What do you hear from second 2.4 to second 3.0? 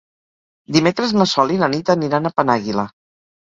Penàguila.